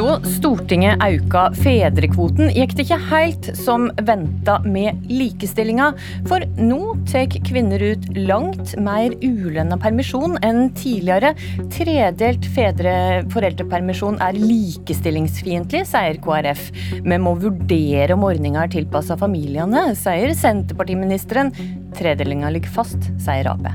Da 0.00 0.14
Stortinget 0.24 1.02
auka 1.04 1.42
fedrekvoten, 1.60 2.48
gikk 2.56 2.70
det 2.72 2.86
ikke 2.86 2.96
helt 3.10 3.48
som 3.58 3.90
venta 4.08 4.54
med 4.64 5.02
likestillinga. 5.12 5.90
For 6.30 6.40
nå 6.56 6.94
tar 7.10 7.28
kvinner 7.44 7.82
ut 7.84 8.06
langt 8.16 8.72
mer 8.80 9.12
ulønna 9.20 9.76
permisjon 9.82 10.38
enn 10.46 10.70
tidligere. 10.78 11.34
Tredelt 11.76 12.48
fedre 12.54 12.94
foreldrepermisjon 13.34 14.16
er 14.24 14.40
likestillingsfiendtlig, 14.40 15.84
sier 15.92 16.16
KrF. 16.24 16.64
Vi 17.04 17.20
må 17.20 17.36
vurdere 17.44 18.16
om 18.16 18.24
ordninga 18.30 18.64
er 18.64 18.72
tilpassa 18.78 19.20
familiene, 19.20 19.90
sier 20.00 20.32
Senterpartiministeren. 20.32 21.52
Tredelinga 22.00 22.56
ligger 22.56 22.72
fast, 22.80 23.12
sier 23.20 23.52
Ap. 23.52 23.68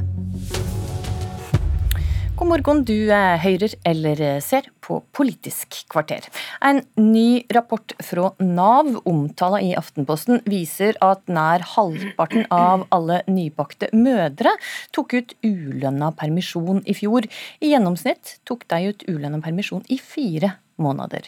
God 2.36 2.50
morgen, 2.50 2.82
du 2.84 3.14
hører 3.14 3.78
eller 3.88 4.26
ser 4.44 4.66
på 4.86 5.02
Politisk 5.16 5.82
kvarter. 5.92 6.28
En 6.62 6.84
ny 7.00 7.44
rapport 7.54 7.96
fra 8.06 8.32
Nav, 8.40 8.92
omtala 9.10 9.62
i 9.64 9.74
Aftenposten, 9.78 10.44
viser 10.50 10.98
at 11.06 11.26
nær 11.32 11.66
halvparten 11.76 12.46
av 12.54 12.86
alle 12.96 13.22
nybakte 13.30 13.90
mødre 13.96 14.54
tok 14.96 15.18
ut 15.18 15.36
ulønna 15.46 16.12
permisjon 16.20 16.84
i 16.86 16.96
fjor. 16.98 17.26
I 17.62 17.74
gjennomsnitt 17.74 18.38
tok 18.48 18.68
de 18.72 18.92
ut 18.92 19.10
ulønna 19.10 19.42
permisjon 19.44 19.86
i 19.90 20.00
fire 20.02 20.56
måneder. 20.82 21.28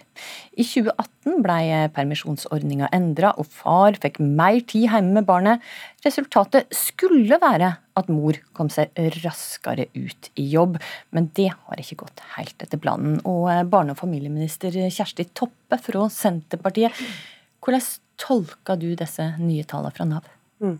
I 0.57 0.65
2018 0.65 1.41
ble 1.43 1.57
permisjonsordninga 1.95 2.89
endra, 2.95 3.33
og 3.39 3.47
far 3.51 3.97
fikk 4.01 4.19
mer 4.19 4.59
tid 4.67 4.87
hjemme 4.87 5.19
med 5.19 5.27
barnet. 5.27 5.63
Resultatet 6.05 6.67
skulle 6.75 7.39
være 7.41 7.73
at 7.97 8.11
mor 8.13 8.37
kom 8.57 8.69
seg 8.73 8.91
raskere 9.23 9.87
ut 9.95 10.31
i 10.37 10.47
jobb, 10.51 10.77
men 11.15 11.29
det 11.37 11.49
har 11.53 11.81
ikke 11.81 12.01
gått 12.03 12.23
helt 12.35 12.63
etter 12.63 12.81
planen. 12.81 13.21
Og 13.25 13.49
barne- 13.71 13.95
og 13.95 14.01
familieminister 14.01 14.75
Kjersti 14.87 15.29
Toppe 15.33 15.79
fra 15.81 16.09
Senterpartiet, 16.13 16.93
hvordan 17.63 17.87
tolker 18.17 18.79
du 18.79 18.91
disse 18.97 19.31
nye 19.39 19.65
tallene 19.67 19.93
fra 19.95 20.05
Nav? 20.09 20.27
Mm. 20.63 20.79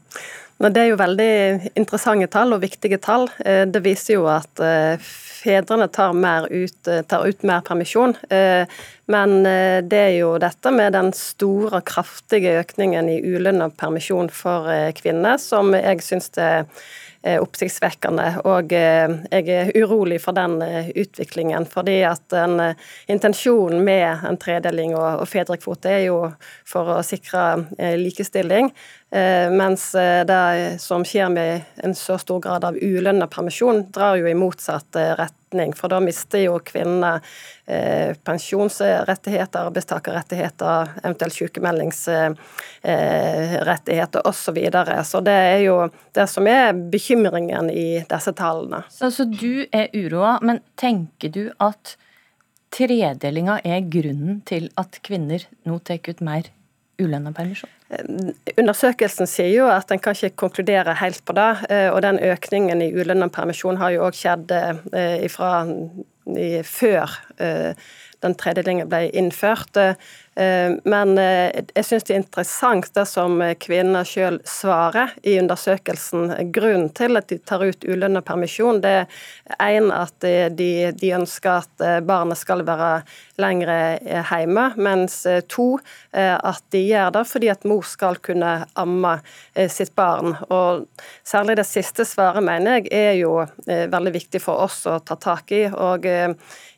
Det 0.58 0.82
er 0.82 0.88
jo 0.90 0.98
veldig 0.98 1.34
interessante 1.78 2.28
tall 2.34 2.56
og 2.56 2.64
viktige 2.64 2.98
tall. 2.98 3.28
Det 3.38 3.82
viser 3.86 4.18
jo 4.18 4.26
at 4.32 4.64
fedrene 5.48 5.88
tar, 5.88 6.14
ut, 6.52 6.88
eh, 6.88 7.02
tar 7.02 7.28
ut 7.28 7.44
mer 7.44 7.62
permisjon. 7.62 8.16
Eh, 8.30 8.68
men 9.06 9.46
eh, 9.46 9.80
det 9.82 10.04
er 10.04 10.16
jo 10.20 10.36
dette 10.42 10.74
med 10.74 10.96
den 10.98 11.14
store, 11.16 11.82
kraftige 11.88 12.58
økningen 12.62 13.10
i 13.12 13.20
ulønna 13.24 13.70
permisjon 13.70 14.32
for 14.34 14.68
kvinner 14.98 15.38
som 15.42 15.74
jeg 15.78 16.04
syns 16.06 16.32
er 16.38 16.66
oppsiktsvekkende. 17.28 18.26
Og 18.48 18.72
jeg 18.72 19.50
er 19.52 19.72
urolig 19.76 20.20
for 20.24 20.38
den 20.38 20.62
utviklingen. 20.96 21.66
Fordi 21.68 21.98
at 22.08 22.36
en, 22.38 22.62
intensjon 23.12 23.82
med 23.84 24.24
en 24.28 24.38
tredeling 24.40 24.94
og 24.96 25.26
fedrekvote 25.28 25.92
er 25.92 26.06
jo 26.06 26.20
for 26.68 26.94
å 26.94 27.02
sikre 27.04 27.66
likestilling. 28.00 28.70
Mens 29.12 29.90
det 29.98 30.40
som 30.82 31.06
skjer 31.08 31.32
med 31.34 31.82
en 31.84 31.96
så 31.98 32.18
stor 32.22 32.42
grad 32.44 32.66
av 32.68 32.78
ulønna 32.78 33.28
permisjon, 33.32 33.88
drar 33.94 34.20
jo 34.20 34.30
i 34.30 34.38
motsatt 34.38 34.96
retning 34.96 35.36
retning, 35.48 35.74
for 35.74 35.88
da 35.90 36.00
mister 36.00 36.40
jo 36.40 36.60
kvinnene 36.60 37.22
eh, 37.66 38.16
pensjonsrettigheter, 38.24 39.66
arbeidstakerrettigheter, 39.66 40.90
eventuelt 41.04 41.34
sykemeldingsrettigheter 41.34 44.28
osv. 44.28 44.44
Så, 44.48 44.52
videre. 44.52 45.04
så 45.04 45.22
det 45.22 45.32
er 45.32 45.60
jo 45.66 45.90
det 46.14 46.28
som 46.30 46.48
er 46.48 46.74
bekymringen 46.74 47.70
i 47.70 48.04
disse 48.08 48.34
tallene. 48.34 48.84
Så, 48.90 49.12
så 49.12 49.24
du 49.24 49.66
er 49.72 49.88
uroa, 49.94 50.40
men 50.42 50.60
tenker 50.76 51.30
du 51.30 51.52
at 51.60 51.98
tredelinga 52.72 53.60
er 53.64 53.82
grunnen 53.88 54.42
til 54.46 54.70
at 54.78 55.00
kvinner 55.04 55.40
nå 55.66 55.80
tar 55.80 55.98
ut 56.08 56.22
mer 56.22 56.44
ulønna 57.02 57.32
permisjon? 57.36 57.72
Undersøkelsen 58.58 59.30
sier 59.30 59.54
jo 59.54 59.68
at 59.72 59.92
en 59.94 60.02
kan 60.04 60.18
ikke 60.18 60.38
konkludere 60.44 60.96
helt 61.00 61.24
på 61.26 61.36
det. 61.38 61.50
Eh, 61.72 61.88
og 61.92 62.02
den 62.06 62.20
økningen 62.20 62.84
i 62.84 62.92
ulønna 62.96 63.30
permisjon 63.34 63.80
har 63.82 63.96
jo 63.96 64.06
òg 64.08 64.18
skjedd 64.18 64.52
eh, 64.56 65.18
ifra 65.28 65.52
før 66.68 67.14
eh, 67.40 67.72
den 68.26 68.36
tredjedelingen 68.36 68.90
ble 68.92 69.08
innført. 69.16 69.78
Eh, 70.38 70.72
men 70.84 71.18
eh, 71.18 71.66
jeg 71.74 71.86
syns 71.86 72.06
det 72.06 72.14
er 72.14 72.22
interessant 72.22 72.90
det 72.94 73.08
som 73.10 73.40
kvinner 73.64 74.06
sjøl 74.06 74.38
svarer 74.46 75.16
i 75.26 75.38
undersøkelsen. 75.42 76.30
Grunnen 76.54 76.92
til 76.98 77.18
at 77.18 77.32
de 77.32 77.40
tar 77.42 77.64
ut 77.66 77.88
ulønna 77.88 78.22
permisjon, 78.26 78.84
det 78.84 78.94
er 79.58 79.78
en 79.80 79.90
at 79.96 80.14
de, 80.22 80.70
de, 80.94 81.12
ønsker 81.18 81.64
at 81.64 81.82
eh, 81.86 81.98
barnet 82.06 82.38
skal 82.38 82.62
være 82.68 82.92
lengre 83.42 83.80
hjemme, 84.02 84.68
mens 84.82 85.20
to 85.50 85.68
at 86.10 86.64
de 86.74 86.80
gjør 86.88 87.12
det 87.14 87.22
fordi 87.30 87.52
at 87.54 87.68
mor 87.70 87.84
skal 87.86 88.18
kunne 88.26 88.54
amme 88.82 89.12
sitt 89.70 89.92
barn. 89.98 90.34
Og 90.50 90.88
særlig 91.22 91.60
det 91.60 91.68
siste 91.70 92.06
svaret 92.10 92.42
mener 92.42 92.80
jeg 92.80 92.90
er 92.98 93.20
jo 93.20 93.36
veldig 93.68 94.16
viktig 94.16 94.42
for 94.42 94.66
oss 94.66 94.80
å 94.90 94.98
ta 95.06 95.20
tak 95.22 95.54
i. 95.54 95.68
og 95.70 96.10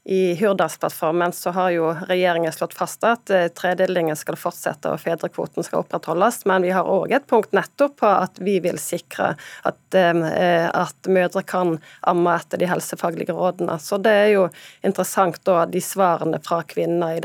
i 0.10 0.36
Hurdalsplattformen 0.36 1.32
så 1.32 1.52
har 1.54 1.70
jo 1.70 1.90
regjeringen 2.10 2.54
slått 2.54 2.74
fast 2.74 3.04
at 3.06 3.30
eh, 3.30 3.49
tredelingen 3.56 4.18
skal 4.18 4.38
fortsette 4.40 4.92
og 4.92 5.02
fedrekvoten 5.02 5.66
skal 5.66 5.84
opprettholdes, 5.84 6.44
men 6.50 6.66
vi 6.66 6.74
har 6.76 6.88
òg 6.90 7.14
et 7.16 7.28
punkt 7.30 7.54
nettopp 7.56 7.98
på 8.02 8.10
at 8.10 8.40
vi 8.44 8.58
vil 8.64 8.80
sikre 8.82 9.34
at, 9.68 9.80
eh, 9.96 10.68
at 10.70 11.10
mødre 11.10 11.44
kan 11.48 11.78
amme 12.08 12.36
etter 12.40 12.62
de 12.62 12.70
helsefaglige 12.70 13.36
rådene. 13.36 13.80
Så 13.82 14.02
det 14.02 14.16
er 14.26 14.30
jo 14.34 14.48
interessant 14.86 15.42
da 15.48 15.64
de 15.70 15.82
svarene 15.84 16.42
fra 16.44 16.62
kvinner 16.68 17.18
i, 17.18 17.22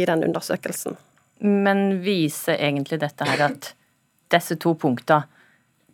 i 0.00 0.04
den 0.08 0.24
undersøkelsen. 0.28 0.98
Men 1.40 2.00
viser 2.02 2.58
egentlig 2.58 3.00
dette 3.00 3.26
her 3.28 3.48
at 3.50 3.74
disse 4.32 4.58
to 4.60 4.74
punktene 4.74 5.26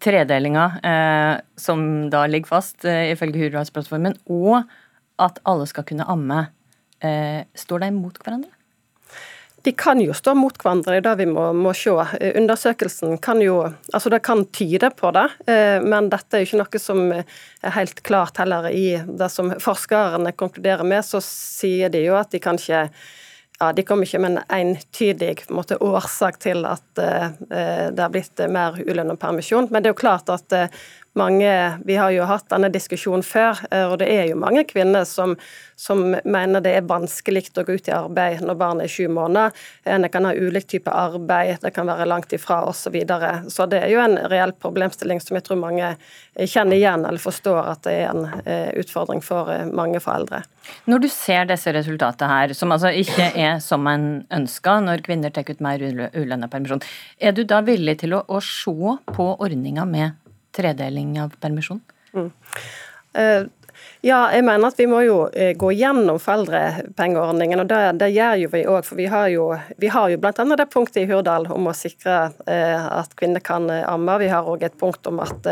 tredelinga, 0.05 0.65
eh, 0.83 1.41
som 1.57 2.11
da 2.11 2.27
ligger 2.27 2.51
fast 2.57 2.85
eh, 2.85 3.13
ifølge 3.13 3.47
Hurdalsplattformen, 3.47 4.19
og 4.29 4.65
at 5.23 5.39
alle 5.49 5.67
skal 5.71 5.87
kunne 5.89 6.07
amme, 6.11 6.47
eh, 7.01 7.47
står 7.57 7.87
de 7.87 7.91
mot 7.95 8.19
hverandre? 8.21 8.51
De 9.65 9.73
kan 9.73 10.01
jo 10.01 10.13
stå 10.13 10.35
mot 10.37 10.57
hverandre, 10.61 10.99
det 10.99 10.99
er 10.99 11.05
det 11.07 11.25
vi 11.25 11.31
må, 11.33 11.47
må, 11.57 11.73
se. 11.73 11.95
Undersøkelsen 12.37 13.17
kan 13.25 13.41
jo 13.41 13.63
altså 13.65 14.13
Det 14.13 14.21
kan 14.27 14.45
tyde 14.53 14.91
på 14.93 15.09
det, 15.17 15.25
eh, 15.49 15.81
men 15.81 16.11
dette 16.13 16.37
er 16.37 16.45
jo 16.45 16.51
ikke 16.51 16.61
noe 16.61 16.81
som 16.83 17.05
er 17.15 17.77
helt 17.79 18.03
klart 18.05 18.43
heller 18.43 18.69
i 18.69 18.99
det 19.09 19.31
som 19.33 19.55
forskerne 19.65 20.35
konkluderer 20.37 20.85
med. 20.85 21.01
Så 21.09 21.23
sier 21.25 21.89
de 21.89 22.05
jo 22.05 22.19
at 22.21 22.35
de 22.35 22.43
kan 22.45 22.61
ikke 22.61 22.91
ja, 23.61 23.71
De 23.73 23.85
kommer 23.87 24.05
ikke 24.05 24.19
med 24.19 24.35
en 24.35 24.43
entydig 24.53 25.47
måte, 25.55 25.79
årsak 25.81 26.41
til 26.43 26.67
at 26.67 26.85
uh, 26.99 27.29
det 27.47 28.03
har 28.03 28.11
blitt 28.13 28.41
mer 28.51 28.81
ulønnet 28.83 29.21
permisjon. 29.23 29.71
Men 29.71 29.81
det 29.81 29.93
er 29.93 29.95
jo 29.95 30.01
klart 30.03 30.33
at 30.35 30.57
mange 31.15 31.79
Vi 31.85 31.97
har 31.97 32.11
jo 32.11 32.27
hatt 32.29 32.49
denne 32.51 32.71
diskusjonen 32.73 33.23
før, 33.27 33.59
eh, 33.71 33.87
og 33.87 33.99
det 34.03 34.09
er 34.11 34.29
jo 34.31 34.39
mange 34.41 34.65
kvinner 34.69 35.05
som, 35.09 35.37
som 35.77 36.17
mener 36.25 36.63
det 36.65 36.75
er 36.79 36.89
vanskelig 36.89 37.47
å 37.55 37.65
gå 37.67 37.77
ut 37.79 37.89
i 37.89 37.95
arbeid 37.95 38.43
når 38.45 38.59
barnet 38.59 38.87
er 38.89 38.93
sju 38.93 39.09
måneder. 39.13 39.55
En 39.85 40.09
kan 40.11 40.27
ha 40.27 40.35
ulik 40.35 40.67
type 40.71 40.91
arbeid, 40.91 41.61
det 41.63 41.75
kan 41.75 41.89
være 41.91 42.09
langt 42.11 42.33
ifra 42.35 42.63
osv. 42.69 42.85
Så, 42.85 42.91
videre. 42.93 43.31
så 43.49 43.65
det 43.67 43.79
er 43.81 43.95
jo 43.95 44.01
en 44.03 44.19
reell 44.29 44.53
problemstilling 44.61 45.23
som 45.23 45.39
jeg 45.39 45.47
tror 45.47 45.57
mange 45.57 45.95
kjenner 46.37 46.77
igjen 46.77 47.07
eller 47.09 47.23
forstår 47.23 47.71
at 47.71 47.87
det 47.87 47.95
er 48.03 48.11
en 48.11 48.27
eh, 48.45 48.75
utfordring 48.83 49.23
for 49.25 49.49
eh, 49.53 49.65
mange 49.65 50.03
foreldre. 50.05 50.43
Når 50.91 51.05
du 51.05 51.09
ser 51.13 51.49
disse 51.49 51.73
resultatene 51.73 52.29
her, 52.29 52.53
som 52.59 52.75
altså 52.75 52.93
ikke 52.93 53.31
er 53.41 53.57
som 53.65 53.87
en 53.89 54.27
ønska 54.35 54.77
når 54.85 55.07
kvinner 55.07 55.33
tar 55.33 55.49
ut 55.49 55.65
mer 55.65 55.81
ulønna 56.13 56.51
permisjon, 56.53 56.85
er 57.19 57.33
du 57.33 57.45
da 57.49 57.63
villig 57.65 57.99
til 58.05 58.19
å, 58.19 58.25
å 58.29 58.43
se 58.45 58.99
på 59.15 59.31
ordninga 59.39 59.89
med 59.89 60.21
tredeling 60.57 61.17
av 61.23 61.37
permisjonen? 61.41 61.83
Mm. 62.15 62.31
Ja, 64.05 64.29
jeg 64.35 64.45
mener 64.47 64.69
at 64.69 64.79
vi 64.81 64.87
må 64.91 65.01
jo 65.05 65.17
uh, 65.29 65.51
gå 65.59 65.71
gjennom 65.77 66.19
foreldrepengeordningen, 66.23 67.63
og 67.63 67.71
det, 67.71 67.81
det 68.01 68.11
gjør 68.15 68.41
jo 68.43 68.51
vi 68.53 68.63
òg. 68.69 68.81
For 68.87 69.01
vi 69.01 69.09
har 69.11 69.29
jo, 69.33 69.49
vi 69.81 69.91
har 69.93 70.13
jo 70.13 70.21
bl.a. 70.21 70.33
det 70.33 70.69
punktet 70.73 71.03
i 71.03 71.07
Hurdal 71.09 71.49
om 71.53 71.69
å 71.71 71.75
sikre 71.77 72.17
eh, 72.51 72.85
at 72.85 73.15
kvinner 73.19 73.43
kan 73.45 73.69
amme. 73.71 74.19
Vi 74.21 74.29
har 74.31 74.47
òg 74.49 74.65
et 74.67 74.77
punkt 74.81 75.07
om 75.09 75.21
at 75.25 75.47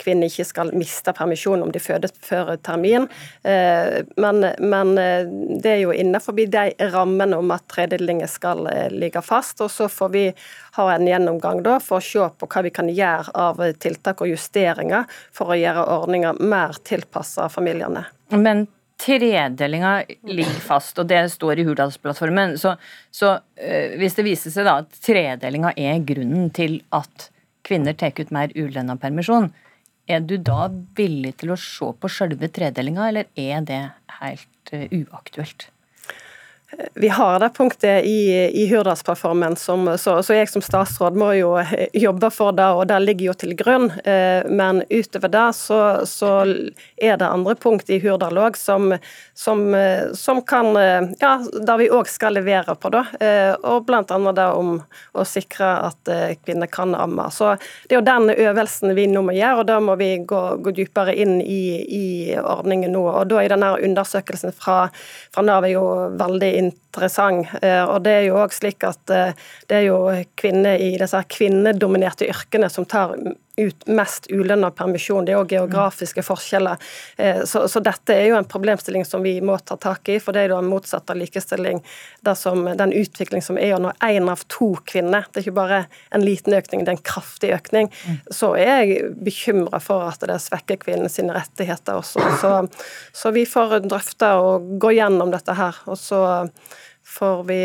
kvinner 0.00 0.28
ikke 0.28 0.46
skal 0.46 0.72
miste 0.76 1.14
permisjon 1.16 1.62
om 1.64 1.72
de 1.72 1.80
fødes 1.82 2.12
før 2.24 2.54
termin. 2.64 3.06
Men, 3.42 4.44
men, 4.60 4.92
det 5.62 5.70
er 5.70 5.80
jo 5.82 5.94
innenfor 5.94 6.36
de 6.36 6.66
rammene 6.92 7.38
om 7.40 7.52
at 7.54 7.66
tredelinger 7.72 8.30
skal 8.30 8.66
ligge 8.92 9.22
fast. 9.24 9.62
Og 9.64 9.72
så 9.72 9.88
får 9.90 10.12
vi 10.14 10.24
ha 10.76 10.88
en 10.94 11.06
gjennomgang 11.06 11.62
da, 11.62 11.78
for 11.80 12.00
å 12.00 12.04
se 12.04 12.28
på 12.38 12.48
hva 12.50 12.64
vi 12.66 12.72
kan 12.74 12.90
gjøre 12.90 13.34
av 13.38 13.60
tiltak 13.80 14.24
og 14.24 14.32
justeringer 14.32 15.06
for 15.34 15.52
å 15.52 15.58
gjøre 15.58 15.84
ordninga 15.98 16.34
mer 16.40 16.74
tilpassa 16.86 17.46
familiene. 17.64 18.04
Men 18.28 18.66
tredelinga 19.00 20.04
ligger 20.22 20.60
fast, 20.60 20.98
og 20.98 21.08
det 21.08 21.30
står 21.32 21.60
i 21.60 21.66
Hurdalsplattformen. 21.66 22.58
Så, 22.58 22.76
så 23.10 23.38
øh, 23.56 23.96
hvis 23.98 24.16
det 24.18 24.26
viser 24.26 24.54
seg 24.54 24.68
da 24.68 24.78
at 24.82 25.00
tredelinga 25.04 25.74
er 25.76 26.02
grunnen 26.06 26.50
til 26.54 26.82
at 26.94 27.30
kvinner 27.64 27.96
tar 27.96 28.14
ut 28.18 28.32
mer 28.34 28.52
ulønna 28.54 28.96
permisjon, 29.00 29.50
er 30.06 30.20
du 30.20 30.36
da 30.36 30.68
villig 30.96 31.32
til 31.40 31.54
å 31.54 31.60
se 31.60 31.88
på 31.96 32.10
sjølve 32.12 32.50
tredelinga, 32.52 33.08
eller 33.08 33.30
er 33.40 33.64
det 33.64 33.80
helt 34.20 34.74
uh, 34.74 34.84
uaktuelt? 34.92 35.70
Vi 36.94 37.08
har 37.08 37.40
det 37.40 37.50
punktet 37.56 38.04
i, 38.04 38.20
i 38.62 38.66
Hurdalsplattformen, 38.70 39.56
så, 39.56 39.76
så, 39.98 40.34
jeg 40.34 40.50
som 40.50 40.62
statsråd 40.64 41.16
må 41.18 41.32
jo 41.38 41.54
jobbe 41.92 42.30
for 42.34 42.54
det, 42.56 42.68
og 42.74 42.86
det 42.90 43.00
ligger 43.04 43.30
jo 43.30 43.36
til 43.44 43.54
grunn. 43.58 43.90
Eh, 44.04 44.46
men 44.48 44.82
utover 44.90 45.32
det 45.32 45.46
så, 45.58 45.80
så 46.08 46.32
er 46.96 47.18
det 47.20 47.28
andre 47.28 47.56
punkt 47.58 47.90
i 47.90 48.00
Hurdal 48.02 48.38
òg 48.40 48.58
som, 48.58 48.94
som, 49.34 49.64
som, 50.14 50.42
kan 50.44 50.74
Ja, 51.20 51.36
der 51.40 51.78
vi 51.80 51.90
òg 51.92 52.08
skal 52.10 52.36
levere 52.38 52.74
på, 52.78 52.90
da. 52.92 53.04
Eh, 53.20 53.52
og 53.64 53.90
annet 53.94 54.36
det 54.36 54.46
om 54.54 54.76
å 55.12 55.24
sikre 55.28 55.68
at 55.88 56.10
eh, 56.10 56.34
kvinner 56.44 56.70
kan 56.70 56.94
amme. 56.94 57.28
Så 57.30 57.54
det 57.88 57.96
er 57.96 58.00
jo 58.00 58.06
den 58.06 58.30
øvelsen 58.32 58.94
vi 58.96 59.06
nå 59.10 59.22
må 59.26 59.34
gjøre, 59.36 59.62
og 59.62 59.68
da 59.68 59.78
må 59.82 59.96
vi 60.00 60.10
gå, 60.26 60.42
gå 60.64 60.74
dypere 60.76 61.14
inn 61.14 61.38
i, 61.40 61.62
i, 61.84 62.06
ordningen 62.38 62.94
nå. 62.94 63.04
Og 63.10 63.30
da 63.30 63.42
er 63.42 63.54
denne 63.54 63.74
undersøkelsen 63.84 64.54
fra, 64.56 64.88
fra 65.34 65.44
Nav 65.46 65.66
er 65.66 65.74
jo 65.76 65.84
veldig 66.18 66.50
interessant. 66.50 66.63
Eh, 67.60 67.84
og 67.84 68.04
det 68.04 68.12
er 68.12 68.26
jo 68.28 68.38
også 68.40 68.62
slik 68.62 68.86
at 68.86 69.10
eh, 69.10 69.32
det 69.70 69.80
er 69.80 69.86
jo 69.88 69.98
kvinner 70.38 70.80
i 70.80 70.94
disse 71.00 71.20
kvinnedominerte 71.36 72.28
yrkene 72.30 72.70
som 72.72 72.86
tar 72.86 73.16
ut 73.56 73.86
mest 73.86 74.26
ulønna 74.30 74.70
permisjon. 74.74 75.24
Det 75.24 75.34
er 75.34 75.40
òg 75.40 75.52
geografiske 75.54 76.24
forskjeller. 76.26 76.80
Eh, 77.16 77.42
så, 77.46 77.64
så, 77.70 77.82
dette 77.84 78.16
er 78.16 78.28
jo 78.30 78.38
en 78.38 78.48
problemstilling 78.48 79.04
som 79.06 79.22
vi 79.22 79.36
må 79.44 79.56
ta 79.62 79.76
tak 79.80 80.08
i, 80.10 80.18
for 80.22 80.34
det 80.34 80.44
er 80.44 80.54
jo 80.54 80.60
en 80.60 80.70
motsatt 80.70 81.10
av 81.10 81.20
likestilling. 81.20 81.82
Som, 82.34 82.64
den 82.78 82.94
utvikling 82.96 83.44
som 83.44 83.58
er 83.60 83.76
når 83.82 83.98
én 84.04 84.30
av 84.30 84.42
to 84.50 84.72
kvinner, 84.88 85.26
det 85.30 85.40
er 85.40 85.46
ikke 85.46 85.58
bare 85.58 85.80
en 86.14 86.24
liten 86.24 86.56
økning, 86.56 86.84
det 86.84 86.92
er 86.92 86.96
en 86.96 87.04
kraftig 87.04 87.52
økning, 87.54 87.90
så 88.32 88.54
er 88.58 88.84
jeg 88.84 89.10
bekymra 89.26 89.80
for 89.82 90.06
at 90.08 90.24
det 90.26 90.38
svekker 90.42 90.80
kvinnens 90.82 91.18
rettigheter 91.18 92.00
også. 92.00 92.24
Så, 92.40 92.52
så 93.12 93.32
vi 93.34 93.44
får 93.48 93.76
drøfte 93.86 94.30
og 94.40 94.72
gå 94.82 94.94
gjennom 94.96 95.30
dette 95.34 95.54
her. 95.58 95.78
og 95.86 95.98
så 96.00 96.24
får 97.04 97.44
vi 97.44 97.60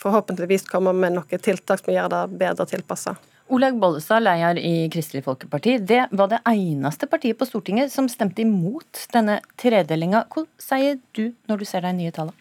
forhåpentligvis 0.00 0.66
komme 0.68 0.92
med 0.92 1.16
noen 1.18 1.40
tiltak 1.40 1.84
som 1.84 1.94
gjør 1.94 2.10
det 2.12 2.24
bedre 2.40 2.66
tilpassa. 2.68 3.14
Olaug 3.54 3.76
Bollestad, 3.78 4.24
leder 4.24 4.58
i 4.58 4.88
Kristelig 4.90 5.22
Folkeparti. 5.22 5.76
Det 5.78 6.08
var 6.10 6.30
det 6.32 6.40
eneste 6.50 7.06
partiet 7.06 7.38
på 7.38 7.46
Stortinget 7.46 7.92
som 7.92 8.08
stemte 8.10 8.42
imot 8.42 9.04
denne 9.14 9.36
tredelinga. 9.60 10.24
Hva 10.32 10.42
sier 10.58 10.98
du 11.14 11.28
når 11.46 11.62
du 11.62 11.68
ser 11.68 11.84
de 11.84 11.92
nye 11.94 12.14
tallene? 12.14 12.34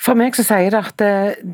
For 0.00 0.16
meg 0.16 0.36
så 0.36 0.44
sier 0.44 0.72
det 0.72 0.80
at 0.80 1.02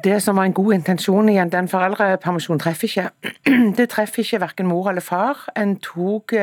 det, 0.02 0.16
som 0.22 0.38
var 0.38 0.48
en 0.48 0.54
god 0.54 0.74
intensjon 0.76 1.30
igjen, 1.30 1.50
den 1.50 1.70
foreldrepermisjonen, 1.70 2.62
treffer 2.62 2.90
ikke. 2.90 3.06
Det 3.78 3.88
treffer 3.90 4.22
ikke 4.22 4.42
verken 4.42 4.70
mor 4.70 4.90
eller 4.90 5.02
far. 5.02 5.46
En 5.58 5.74
tok 5.82 6.34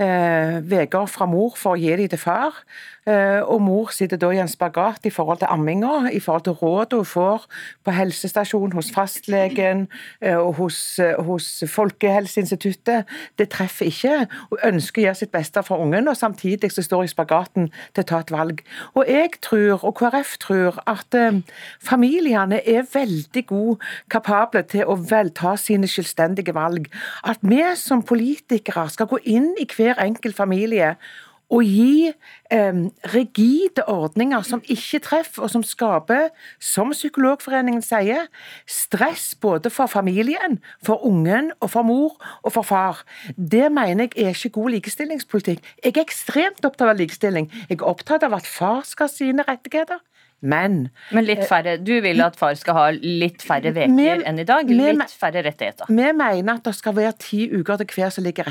uker 0.00 0.96
eh, 0.96 1.06
fra 1.10 1.26
mor 1.30 1.54
for 1.58 1.74
å 1.74 1.80
gi 1.80 1.94
dem 1.98 2.10
til 2.10 2.18
far. 2.18 2.62
Eh, 3.10 3.42
og 3.42 3.62
mor 3.62 3.90
sitter 3.94 4.18
da 4.20 4.28
i 4.30 4.38
en 4.38 4.50
spagat 4.50 5.06
i 5.08 5.10
forhold 5.10 5.40
til 5.40 5.48
amminga, 5.50 6.10
i 6.12 6.20
forhold 6.20 6.44
til 6.46 6.52
råd 6.52 6.94
hun 6.94 7.04
får 7.04 7.46
på 7.84 7.94
helsestasjon, 7.96 8.72
hos 8.76 8.90
fastlegen 8.94 9.86
eh, 10.20 10.36
og 10.36 10.54
hos, 10.60 10.98
eh, 11.02 11.16
hos 11.18 11.64
Folkehelseinstituttet. 11.66 13.08
Det 13.38 13.48
treffer 13.50 13.88
ikke. 13.90 14.26
Hun 14.50 14.62
ønsker 14.72 15.02
å 15.02 15.04
gjøre 15.06 15.20
sitt 15.22 15.32
beste 15.32 15.62
for 15.66 15.82
ungen, 15.82 16.08
og 16.08 16.16
samtidig 16.16 16.70
så 16.72 16.84
står 16.86 17.02
hun 17.02 17.08
i 17.08 17.14
spagaten 17.14 17.70
til 17.94 18.04
å 18.04 18.08
ta 18.12 18.20
et 18.22 18.34
valg. 18.34 18.62
Og 18.94 19.08
jeg 19.08 19.40
tror, 19.42 19.84
og 19.84 19.96
KrF 19.98 20.36
tror, 20.44 20.78
at 20.86 21.16
familiene 21.82 22.60
er 22.68 22.86
veldig 22.92 23.46
gode 23.46 23.80
kapable 24.10 24.62
til 24.62 24.86
å 24.86 24.98
vel 25.10 25.32
ta 25.34 25.56
sine 25.58 25.88
selvstendige 25.90 26.54
valg. 26.54 26.86
At 27.24 27.42
vi 27.42 27.62
som 27.80 28.04
politikere 28.06 28.86
skal 28.92 29.10
gå 29.10 29.18
inn 29.24 29.52
i 29.58 29.66
hver 29.70 29.98
enkelt 30.02 30.36
familie 30.36 30.94
å 31.50 31.60
gi 31.64 32.10
eh, 32.10 32.80
rigide 33.14 33.84
ordninger 33.90 34.44
som 34.46 34.62
ikke 34.70 35.02
treffer, 35.04 35.44
og 35.44 35.52
som 35.52 35.64
skaper, 35.66 36.30
som 36.62 36.94
Psykologforeningen 36.94 37.82
sier, 37.84 38.28
stress 38.70 39.32
både 39.40 39.72
for 39.72 39.90
familien, 39.90 40.58
for 40.86 41.02
ungen, 41.06 41.50
og 41.60 41.72
for 41.74 41.86
mor 41.86 42.16
og 42.42 42.54
for 42.54 42.66
far. 42.66 43.02
Det 43.36 43.66
mener 43.72 44.08
jeg 44.10 44.30
er 44.30 44.36
ikke 44.36 44.54
god 44.60 44.76
likestillingspolitikk. 44.76 45.64
Jeg 45.84 45.96
er 45.96 46.04
ekstremt 46.04 46.64
opptatt 46.64 46.94
av 46.94 47.00
likestilling. 47.00 47.50
Jeg 47.68 47.80
er 47.80 47.88
opptatt 47.88 48.26
av 48.26 48.38
at 48.38 48.48
far 48.48 48.86
skal 48.88 49.08
ha 49.08 49.12
sine 49.12 49.46
rettigheter. 49.48 50.00
Men 50.40 50.88
Men 51.12 51.26
litt 51.26 51.42
færre. 51.48 51.76
Du 51.82 51.92
vil 52.00 52.20
at 52.24 52.36
far 52.40 52.54
skal 52.56 52.76
ha 52.76 52.86
litt 52.94 53.44
færre 53.44 53.72
uker 53.74 54.24
enn 54.26 54.40
i 54.40 54.46
dag? 54.48 54.70
Litt 54.70 55.12
færre 55.12 55.44
rettigheter? 55.44 55.90
Vi 55.90 56.08
mener 56.16 56.54
at 56.54 56.64
det 56.64 56.74
skal 56.78 56.96
være 56.96 57.12
ti 57.20 57.44
uker 57.52 57.82
til 57.82 57.92
hver 57.96 58.14
som 58.14 58.24
ligger 58.24 58.48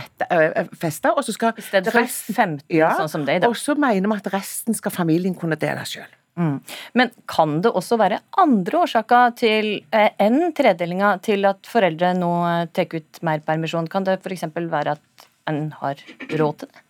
festa. 0.77 1.15
I 1.18 1.65
stedet 1.65 1.94
for 1.94 2.06
15, 2.06 2.62
ja, 2.74 2.94
sånn 3.00 3.12
som 3.12 3.25
det 3.25 3.39
i 3.39 3.44
dag. 3.44 3.50
Og 3.50 3.57
så 3.57 3.75
mener 3.80 4.06
vi 4.06 4.19
at 4.21 4.31
resten 4.33 4.77
skal 4.77 4.94
familien 4.94 5.38
kunne 5.38 5.57
dele 5.59 5.86
sjøl. 5.89 6.09
Mm. 6.39 6.59
Men 6.95 7.09
kan 7.27 7.57
det 7.63 7.71
også 7.75 7.97
være 8.00 8.21
andre 8.39 8.83
årsaker 8.86 9.33
til 9.39 9.71
eh, 9.91 10.13
enn 10.24 10.53
tredelinga 10.56 11.18
til 11.25 11.44
at 11.50 11.68
foreldre 11.68 12.13
nå 12.15 12.31
tar 12.75 12.95
ut 12.95 13.24
mer 13.27 13.41
permisjon? 13.44 13.89
Kan 13.91 14.07
det 14.07 14.21
f.eks. 14.21 14.47
være 14.56 14.95
at 14.95 15.27
en 15.50 15.65
har 15.81 16.00
råd 16.30 16.62
til 16.62 16.69
det? 16.71 16.86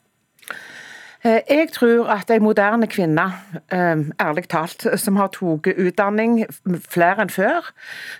Eh, 1.26 1.42
jeg 1.50 1.68
tror 1.74 2.08
at 2.08 2.32
en 2.32 2.44
moderne 2.44 2.88
kvinne, 2.88 3.34
eh, 3.72 3.98
ærlig 4.20 4.48
talt, 4.48 4.88
som 5.00 5.16
har 5.16 5.28
tatt 5.28 5.68
utdanning 5.68 6.46
flere 6.90 7.22
enn 7.22 7.30
før, 7.30 7.72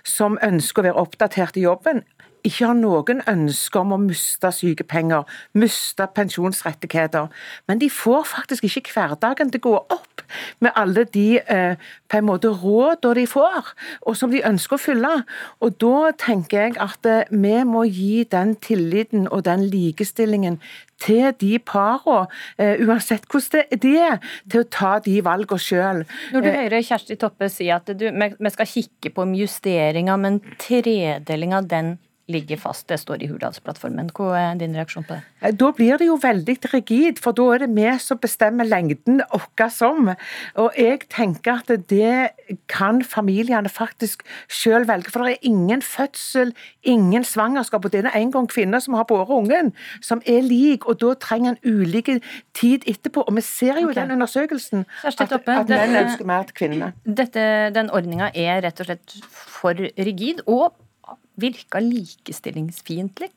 som 0.04 0.38
ønsker 0.42 0.82
å 0.82 0.84
være 0.84 1.00
oppdatert 1.00 1.56
i 1.56 1.64
jobben, 1.64 2.02
ikke 2.44 2.66
har 2.66 2.76
noen 2.76 3.22
ønske 3.28 3.80
om 3.80 3.94
å 3.94 3.98
miste 4.00 4.50
sykepenger, 4.54 5.26
miste 5.60 6.06
pensjonsrettigheter. 6.16 7.28
Men 7.68 7.80
de 7.80 7.90
får 7.92 8.24
faktisk 8.30 8.64
ikke 8.64 8.94
hverdagen 8.94 9.52
til 9.52 9.60
å 9.60 9.66
gå 9.68 9.74
opp 9.96 10.24
med 10.60 10.72
alle 10.78 11.04
de 11.04 11.40
eh, 11.40 11.76
på 12.08 12.20
en 12.20 12.28
måte 12.28 12.52
rådene 12.52 13.14
de 13.18 13.26
får, 13.26 13.72
og 14.06 14.16
som 14.16 14.32
de 14.32 14.44
ønsker 14.46 14.76
å 14.76 14.80
fylle. 14.80 15.12
Og 15.60 15.76
da 15.82 16.12
tenker 16.20 16.66
jeg 16.66 16.78
at 16.80 17.08
eh, 17.08 17.24
vi 17.30 17.56
må 17.68 17.84
gi 17.88 18.24
den 18.30 18.54
tilliten 18.62 19.28
og 19.28 19.44
den 19.48 19.66
likestillingen 19.72 20.60
til 21.00 21.30
de 21.40 21.54
parene, 21.58 22.26
uh, 22.60 22.84
uansett 22.86 23.26
hvordan 23.30 23.80
det 23.82 23.96
er, 24.00 24.20
til 24.50 24.64
å 24.64 24.70
ta 24.70 24.92
de 25.04 25.18
valgene 25.24 25.60
sjøl. 25.62 26.04
Når 26.34 26.46
du 26.46 26.50
uh, 26.50 26.58
hører 26.60 26.86
Kjersti 26.86 27.18
Toppe 27.20 27.50
si 27.52 27.70
at 27.72 27.90
du, 27.96 28.06
vi 28.10 28.54
skal 28.54 28.70
kikke 28.70 29.14
på 29.16 29.26
justeringa, 29.40 30.16
men 30.20 30.40
tredelinga 30.60 31.64
den 31.70 31.96
ligger 32.30 32.60
fast. 32.60 32.86
Det 32.90 32.98
står 33.00 33.24
i 33.24 33.28
Hurdalsplattformen. 33.30 34.10
Hva 34.16 34.32
er 34.38 34.60
din 34.60 34.76
reaksjon 34.76 35.06
på 35.06 35.16
det? 35.16 35.22
Eh, 35.42 35.54
da 35.56 35.70
blir 35.76 36.00
det 36.00 36.08
jo 36.08 36.16
veldig 36.20 36.56
rigid, 36.72 37.20
for 37.22 37.36
da 37.36 37.46
er 37.54 37.64
det 37.64 37.70
vi 37.76 37.88
som 38.02 38.20
bestemmer 38.20 38.68
lengden 38.68 39.22
vår 39.30 39.70
som. 39.74 40.12
Og 40.60 40.78
jeg 40.78 41.02
tenker 41.12 41.60
at 41.60 41.88
det 41.90 42.58
kan 42.70 43.02
familiene 43.04 43.70
faktisk 43.70 44.24
selv 44.48 44.88
velge. 44.90 45.10
For 45.10 45.24
det 45.24 45.36
er 45.36 45.50
ingen 45.50 45.82
fødsel, 45.82 46.54
ingen 46.82 47.24
svangerskap. 47.24 47.84
Og 47.84 47.92
det 47.92 48.04
er 48.04 48.18
en 48.18 48.32
gang 48.32 48.48
kvinner 48.50 48.82
som 48.82 48.94
har 48.98 49.08
båret 49.10 49.30
ungen, 49.30 49.72
som 50.02 50.22
er 50.26 50.42
lik, 50.46 50.86
og 50.86 51.00
da 51.00 51.14
trenger 51.20 51.56
en 51.56 51.62
ulike 51.64 52.20
tid 52.54 52.86
etterpå. 52.86 53.24
Og 53.26 53.36
vi 53.36 53.46
ser 53.46 53.80
jo 53.80 53.90
i 53.90 53.96
den 53.96 54.14
undersøkelsen 54.16 54.86
at, 55.04 55.20
at 55.20 55.68
menn 55.68 55.96
ønsker 56.04 56.28
mer 56.28 56.46
til 56.48 56.60
kvinnene. 56.62 56.92
Dette, 57.04 57.42
den 57.74 57.90
ordninga 57.90 58.30
er 58.34 58.62
rett 58.64 58.80
og 58.82 58.90
slett 58.90 59.18
for 59.30 59.76
rigid. 59.98 60.44
og 60.46 60.72
virka 61.42 61.82
likestillingsfiendtlig, 61.84 63.32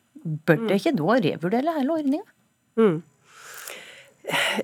bør 0.46 0.68
det 0.68 0.80
ikke 0.80 0.96
da 0.98 1.18
revurdere 1.26 1.76
hele 1.78 1.98
ordninga? 1.98 2.24
Mm. 2.80 3.02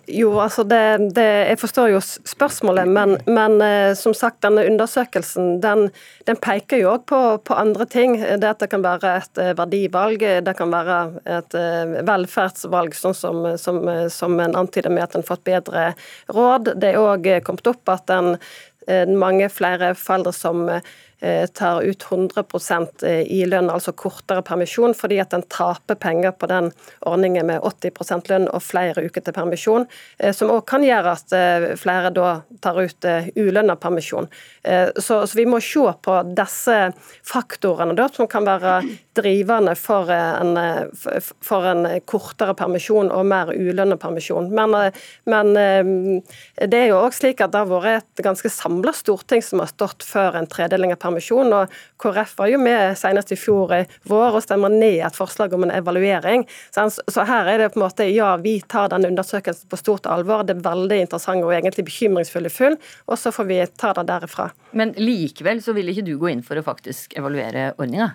Jo, 0.08 0.30
altså 0.40 0.62
det, 0.64 1.12
det, 1.12 1.24
Jeg 1.50 1.58
forstår 1.60 1.90
jo 1.92 1.98
spørsmålet, 2.00 2.88
men, 2.88 3.18
men 3.28 3.58
uh, 3.60 3.92
som 3.98 4.14
sagt, 4.16 4.40
denne 4.44 4.64
undersøkelsen 4.64 5.58
den, 5.60 5.90
den 6.28 6.40
peker 6.40 6.80
jo 6.80 6.94
òg 6.94 7.04
på, 7.10 7.20
på, 7.44 7.58
andre 7.60 7.84
ting. 7.84 8.16
Det 8.16 8.48
at 8.48 8.62
det 8.64 8.70
kan 8.72 8.84
være 8.84 9.12
et 9.18 9.42
uh, 9.42 9.52
verdivalg, 9.58 10.24
det 10.46 10.56
kan 10.56 10.72
være 10.72 11.02
et 11.28 11.58
velferdsvalg, 12.08 12.96
sånn 12.96 13.16
som, 13.16 13.44
som, 13.60 13.84
som 14.08 14.40
en 14.40 14.56
antyder 14.62 14.92
med 14.94 15.04
at 15.04 15.18
en 15.18 15.26
har 15.26 15.28
fått 15.28 15.44
bedre 15.50 15.90
råd. 16.32 16.72
Det 16.80 16.94
er 16.94 17.02
òg 17.02 17.28
kommet 17.44 17.68
opp 17.74 17.92
at 17.92 18.16
en, 18.16 18.36
mange 19.20 19.46
flere 19.52 19.92
foreldre 19.94 20.32
som 20.34 20.64
tar 21.54 21.82
ut 21.84 22.04
100% 22.04 23.04
i 23.28 23.40
lønn, 23.48 23.68
altså 23.70 23.92
kortere 23.92 24.42
permisjon, 24.46 24.94
fordi 24.96 25.18
at 25.20 25.34
en 25.36 25.44
taper 25.52 25.98
penger 26.00 26.32
på 26.32 26.48
den 26.50 26.70
ordningen 27.06 27.48
med 27.50 27.64
80 27.66 28.30
lønn 28.30 28.48
og 28.48 28.62
flere 28.64 29.04
uker 29.04 29.24
til 29.24 29.36
permisjon, 29.36 29.84
som 30.32 30.52
òg 30.54 30.64
kan 30.70 30.84
gjøre 30.84 31.12
at 31.12 31.34
flere 31.80 32.12
da 32.16 32.30
tar 32.64 32.80
ut 32.80 33.08
ulønna 33.36 33.76
permisjon. 33.80 34.30
Så, 34.96 35.20
så, 35.26 35.36
vi 35.36 35.46
må 35.48 35.60
se 35.64 35.84
på 36.02 36.16
disse 36.36 36.78
faktorene 37.26 37.96
da, 37.98 38.08
som 38.12 38.28
kan 38.30 38.48
være 38.48 38.80
drivende 39.16 39.74
for 39.78 40.10
en, 40.12 40.56
for 41.44 41.68
en 41.68 41.86
kortere 42.08 42.56
permisjon 42.58 43.12
og 43.12 43.28
mer 43.28 43.52
ulønna 43.52 43.98
permisjon. 44.00 44.50
Men, 44.54 44.76
men, 45.28 45.52
det 46.60 46.80
er 46.80 46.90
jo 46.92 47.00
òg 47.04 47.16
slik 47.16 47.42
at 47.44 47.52
det 47.52 47.62
har 47.62 47.70
vært 47.70 48.08
et 48.08 48.24
ganske 48.24 48.52
samla 48.52 48.94
storting 48.96 49.44
som 49.44 49.62
har 49.62 49.72
stått 49.72 50.06
for 50.06 50.36
en 50.38 50.48
tredeling 50.50 50.94
av 50.94 51.00
permisjon. 51.00 51.09
Og 51.16 51.74
KrF 52.00 52.36
var 52.38 52.50
jo 52.52 52.60
med 52.62 52.96
senest 52.98 53.32
i 53.32 53.38
fjor 53.38 53.74
i 53.74 53.82
vår 54.08 54.38
og 54.38 54.44
stemmer 54.44 54.72
ned 54.72 55.00
et 55.06 55.16
forslag 55.16 55.52
om 55.54 55.66
en 55.66 55.74
evaluering. 55.74 56.46
Så 56.70 57.26
her 57.28 57.50
er 57.50 57.58
det 57.58 57.72
på 57.74 57.80
en 57.80 57.86
måte 57.86 58.08
ja, 58.10 58.36
vi 58.36 58.60
tar 58.60 58.88
den 58.92 59.06
undersøkelsen 59.10 59.68
på 59.70 59.80
stort 59.80 60.06
alvor. 60.06 60.44
Det 60.44 60.56
er 60.56 60.64
veldig 60.64 61.02
interessant 61.04 61.44
og 61.44 61.54
egentlig 61.54 61.86
bekymringsfulle 61.88 62.52
funn, 62.52 62.78
og 63.06 63.18
så 63.18 63.32
får 63.34 63.50
vi 63.50 63.60
ta 63.80 63.92
det 63.96 64.08
derifra. 64.10 64.50
Men 64.72 64.94
likevel 64.98 65.62
så 65.64 65.74
vil 65.76 65.92
ikke 65.92 66.06
du 66.06 66.16
gå 66.20 66.32
inn 66.32 66.44
for 66.46 66.58
å 66.58 66.66
faktisk 66.66 67.16
evaluere 67.18 67.72
ordninga? 67.78 68.14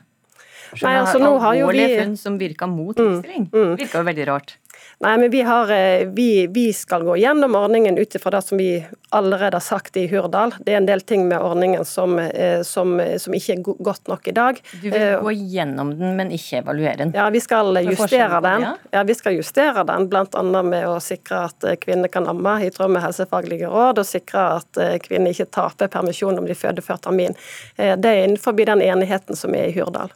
Nei, 0.82 0.96
altså 1.00 1.22
nå 1.22 1.32
har 1.44 1.58
jo 1.60 1.72
vi... 1.76 1.88
funn 2.00 2.16
som 2.20 2.38
virka 2.42 2.68
mot 2.70 2.98
likestilling. 2.98 3.50
Mm, 3.52 3.62
mm. 3.62 3.74
Virka 3.82 4.02
jo 4.02 4.10
veldig 4.12 4.30
rart. 4.32 4.58
Nei, 5.00 5.18
men 5.18 5.32
vi, 5.32 5.42
har, 5.42 5.72
eh, 5.72 6.08
vi, 6.08 6.48
vi 6.48 6.74
skal 6.74 7.04
gå 7.04 7.18
gjennom 7.18 7.56
ordningen 7.56 7.98
ut 7.98 8.16
ifra 8.16 8.32
det 8.32 8.42
som 8.42 8.58
vi 8.58 8.86
allerede 9.10 9.56
har 9.56 9.62
sagt 9.62 9.98
i 9.98 10.08
Hurdal. 10.08 10.54
Det 10.60 10.72
er 10.72 10.78
en 10.78 10.88
del 10.88 11.02
ting 11.02 11.28
med 11.28 11.40
ordningen 11.44 11.86
som, 11.86 12.20
eh, 12.20 12.62
som, 12.64 12.96
som 13.20 13.36
ikke 13.36 13.58
er 13.58 13.84
godt 13.84 14.08
nok 14.08 14.28
i 14.28 14.36
dag. 14.36 14.62
Du 14.72 14.88
vil 14.88 15.02
eh, 15.02 15.20
gå 15.20 15.36
gjennom 15.36 15.92
den, 16.00 16.16
men 16.16 16.32
ikke 16.32 16.62
evaluere 16.62 16.96
den? 17.04 17.14
Ja, 17.16 17.28
vi 17.30 17.44
skal 17.44 17.76
justere 17.84 18.40
den. 18.46 18.68
Ja, 18.96 19.04
vi 19.04 19.20
skal 19.20 19.36
justere 19.36 19.84
den, 19.84 20.08
bl.a. 20.10 20.44
med 20.64 20.88
å 20.88 20.98
sikre 21.04 21.44
at 21.50 21.70
kvinner 21.84 22.12
kan 22.12 22.32
amme 22.32 22.58
i 22.64 22.72
tråd 22.72 22.96
med 22.96 23.04
helsefaglige 23.04 23.72
råd, 23.72 24.00
og 24.00 24.08
sikre 24.08 24.48
at 24.62 24.84
kvinner 25.04 25.36
ikke 25.36 25.52
taper 25.60 25.92
permisjon 25.92 26.40
om 26.40 26.48
de 26.48 26.56
føder 26.56 26.86
før 26.86 27.04
termin. 27.04 27.36
Det 27.76 28.12
er 28.12 28.24
innenfor 28.24 28.56
den 28.56 28.82
enigheten 28.82 29.36
som 29.36 29.56
er 29.56 29.68
i 29.68 29.76
Hurdal. 29.76 30.14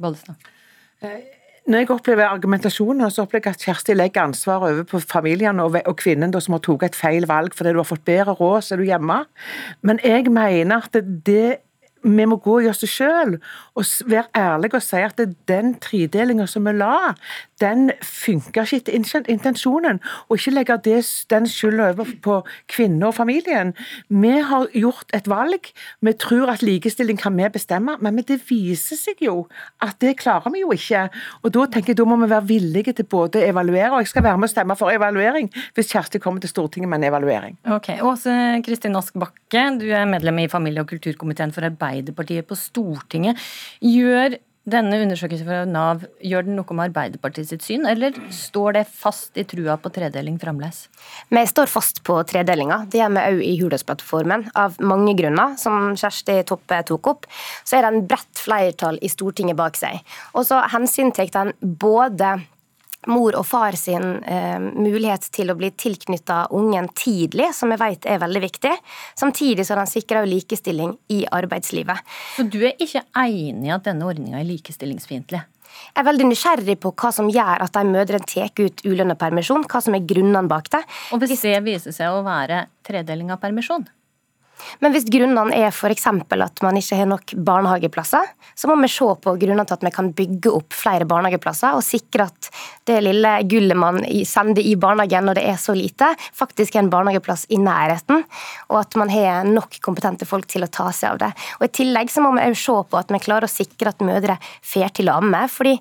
Bollestad. 0.00 0.36
Når 1.64 1.80
jeg 1.80 1.90
opplever 1.94 2.28
argumentasjonen, 2.28 3.06
så 3.10 3.24
opplever 3.24 3.48
jeg 3.48 3.56
at 3.56 3.62
Kjersti 3.64 3.94
legger 3.96 4.26
ansvaret 4.26 4.74
over 4.74 4.88
på 4.88 5.00
familien 5.00 5.62
og, 5.64 5.78
kvinnen 5.80 5.96
kvinnen 5.96 6.34
som 6.44 6.58
har 6.58 6.64
tatt 6.66 6.90
et 6.90 6.98
feil 6.98 7.24
valg 7.30 7.56
fordi 7.56 7.72
du 7.72 7.80
har 7.80 7.88
fått 7.88 8.04
bedre 8.04 8.34
råd, 8.36 8.58
så 8.66 8.74
er 8.74 8.82
du 8.82 8.88
hjemme. 8.90 9.22
Men 9.80 10.02
jeg 10.04 10.28
mener 10.28 10.84
at 10.84 10.98
det 11.24 11.63
vi 12.04 12.26
må 12.28 12.36
gå 12.42 12.60
i 12.62 12.68
oss 12.70 12.84
sjøl 12.84 13.38
og 13.74 13.84
være 14.10 14.28
ærlige 14.36 14.78
og 14.78 14.84
si 14.84 15.00
at 15.02 15.20
den 15.48 15.74
tredelinga 15.82 16.46
som 16.50 16.66
vi 16.68 16.74
la, 16.76 17.14
den 17.62 17.88
funker 18.04 18.68
ikke 18.68 18.92
etter 18.92 19.30
intensjonen. 19.32 20.00
Og 20.28 20.38
ikke 20.38 20.54
legge 20.54 20.76
det, 20.84 21.00
den 21.32 21.48
skylda 21.48 21.90
over 21.94 22.10
på 22.24 22.38
kvinner 22.70 23.10
og 23.10 23.16
familien. 23.16 23.72
Vi 24.08 24.34
har 24.50 24.68
gjort 24.74 25.14
et 25.16 25.28
valg. 25.30 25.70
Vi 26.04 26.14
tror 26.20 26.52
at 26.54 26.64
likestilling 26.66 27.18
kan 27.20 27.36
vi 27.36 27.48
bestemme, 27.54 27.96
men 28.00 28.20
det 28.24 28.40
viser 28.48 28.98
seg 29.00 29.24
jo 29.24 29.46
at 29.84 29.98
det 30.02 30.16
klarer 30.20 30.52
vi 30.52 30.64
jo 30.64 30.72
ikke. 30.74 31.08
Og 31.42 31.52
Da 31.54 31.66
tenker 31.70 31.92
jeg, 31.92 31.98
da 32.00 32.06
må 32.08 32.18
vi 32.18 32.30
være 32.30 32.48
villige 32.48 32.96
til 32.98 33.06
både 33.06 33.40
å 33.40 33.48
evaluere, 33.48 33.92
og 33.94 34.02
jeg 34.02 34.10
skal 34.10 34.26
være 34.26 34.40
med 34.40 34.48
og 34.48 34.52
stemme 34.52 34.76
for 34.78 34.90
evaluering 34.90 35.50
hvis 35.74 35.92
Kjersti 35.92 36.18
kommer 36.22 36.42
til 36.42 36.50
Stortinget 36.50 36.90
med 36.90 37.00
en 37.00 37.08
evaluering. 37.12 37.56
Ok, 37.70 37.92
Åse 38.02 38.34
Kristin 38.66 38.98
Ask 38.98 39.14
Bakke, 39.18 39.62
du 39.78 39.86
er 39.86 40.08
medlem 40.10 40.42
i 40.42 40.48
familie- 40.50 40.82
og 40.82 40.90
kulturkomiteen 40.90 41.54
for 41.54 41.66
Arbeiderpartiet 41.66 41.93
på 42.02 42.56
Stortinget. 42.58 43.38
Gjør 43.80 44.38
denne 44.64 44.96
undersøkelsen 45.04 45.44
fra 45.44 45.64
Nav, 45.68 46.06
gjør 46.24 46.46
den 46.46 46.56
noe 46.56 46.76
med 46.76 46.86
Arbeiderpartiet 46.88 47.50
sitt 47.50 47.64
syn, 47.66 47.84
eller 47.88 48.16
står 48.32 48.78
det 48.78 48.84
fast 48.88 49.36
i 49.36 49.44
trua 49.44 49.76
på 49.76 49.92
tredeling 49.92 50.38
fremdeles? 50.40 50.86
Vi 51.28 51.42
står 51.50 51.68
fast 51.68 52.00
på 52.06 52.16
tredelinga. 52.24 52.86
Det 52.88 53.02
gjør 53.02 53.12
vi 53.12 53.24
òg 53.26 53.42
i 53.44 53.52
Hurdalsplattformen, 53.60 54.46
av 54.56 54.80
mange 54.80 55.12
grunner. 55.18 55.58
Som 55.60 55.92
Kjersti 56.00 56.38
Toppe 56.48 56.80
tok 56.88 57.12
opp, 57.12 57.28
så 57.64 57.76
er 57.76 57.84
det 57.84 57.92
en 57.92 58.08
bredt 58.08 58.40
flertall 58.40 59.00
i 59.04 59.12
Stortinget 59.12 59.60
bak 59.60 59.76
seg. 59.76 60.00
Og 60.32 60.48
så 60.48 60.62
hensyntar 60.72 61.28
den 61.34 61.52
både 61.60 62.38
mor 63.10 63.36
og 63.38 63.46
far 63.46 63.76
sin 63.78 64.20
eh, 64.24 64.58
mulighet 64.58 65.28
til 65.34 65.52
å 65.52 65.56
bli 65.58 65.70
tilknytta 65.70 66.44
ungen 66.56 66.88
tidlig, 66.96 67.50
som 67.56 67.72
jeg 67.74 67.82
vet 67.82 68.08
er 68.10 68.22
veldig 68.22 68.44
viktig. 68.44 68.74
Samtidig 69.18 69.66
så 69.66 69.78
den 69.78 69.90
sikrer 69.90 70.28
likestilling 70.28 70.94
i 71.14 71.24
arbeidslivet. 71.30 72.14
Så 72.36 72.46
du 72.48 72.60
er 72.64 72.78
ikke 72.78 73.04
enig 73.24 73.70
i 73.70 73.74
at 73.74 73.88
denne 73.88 74.08
ordninga 74.08 74.40
er 74.40 74.48
likestillingsfiendtlig? 74.48 75.42
Jeg 75.74 76.02
er 76.02 76.06
veldig 76.06 76.28
nysgjerrig 76.28 76.76
på 76.82 76.92
hva 76.94 77.10
som 77.14 77.28
gjør 77.32 77.64
at 77.64 77.74
de 77.74 77.82
mødrene 77.88 78.30
tar 78.30 78.52
ut 78.60 78.84
ulønna 78.86 79.16
permisjon, 79.18 79.66
hva 79.70 79.82
som 79.82 79.96
er 79.96 80.06
grunnene 80.06 80.46
bak 80.50 80.70
det. 80.74 80.84
Og 81.14 81.22
hvis 81.22 81.42
det 81.42 81.58
viser 81.66 81.94
seg 81.94 82.14
å 82.14 82.22
være 82.26 82.66
tredeling 82.86 83.32
av 83.34 83.42
permisjon? 83.42 83.86
Men 84.82 84.94
hvis 84.94 85.06
grunnene 85.10 85.54
er 85.56 85.70
f.eks. 85.72 86.06
at 86.06 86.62
man 86.64 86.78
ikke 86.78 86.98
har 86.98 87.08
nok 87.10 87.34
barnehageplasser, 87.46 88.30
så 88.54 88.70
må 88.70 88.76
vi 88.80 88.90
se 88.92 89.06
på 89.24 89.34
grunnene 89.40 89.66
til 89.66 89.76
at 89.76 89.86
vi 89.86 89.92
kan 89.94 90.10
bygge 90.16 90.52
opp 90.54 90.76
flere 90.76 91.08
barnehageplasser 91.10 91.76
og 91.76 91.84
sikre 91.84 92.28
at 92.28 92.50
det 92.88 93.00
lille 93.04 93.34
gullet 93.50 93.78
man 93.78 94.00
sender 94.28 94.64
i 94.64 94.76
barnehagen 94.80 95.28
når 95.28 95.40
det 95.40 95.46
er 95.50 95.60
så 95.60 95.74
lite, 95.76 96.10
faktisk 96.36 96.76
er 96.76 96.84
en 96.84 96.92
barnehageplass 96.92 97.46
i 97.54 97.60
nærheten, 97.60 98.24
og 98.70 98.80
at 98.80 98.98
man 99.00 99.12
har 99.12 99.46
nok 99.48 99.78
kompetente 99.84 100.28
folk 100.28 100.48
til 100.50 100.66
å 100.66 100.72
ta 100.72 100.90
seg 100.94 101.14
av 101.14 101.22
det. 101.24 101.32
Og 101.60 101.68
I 101.68 101.72
tillegg 101.80 102.12
så 102.12 102.24
må 102.24 102.34
vi 102.36 102.44
òg 102.44 102.58
se 102.58 102.76
på 102.90 103.00
at 103.00 103.14
vi 103.14 103.22
klarer 103.24 103.48
å 103.48 103.54
sikre 103.54 103.94
at 103.94 104.04
mødre 104.04 104.38
får 104.64 104.94
til 105.00 105.10
å 105.10 105.18
amme. 105.22 105.46
fordi 105.48 105.78